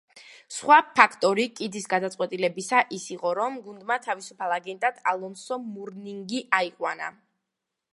[0.53, 7.17] სხვა ფაქტორი კიდის გადაწყვეტილებისა ის იყო, რომ გუნდმა თავისუფალ აგენტად ალონსო მურნინგი აიყვანა.